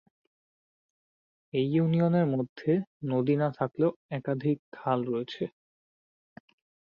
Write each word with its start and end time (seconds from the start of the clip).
এই 1.53 1.65
ইউনিয়নের 1.73 2.27
মধ্যে 2.33 2.71
নদী 3.05 3.35
না 3.37 3.49
থাকলেও 3.57 3.91
একাধিক 4.11 4.57
খাল 4.75 4.99
রয়েছে। 5.05 5.43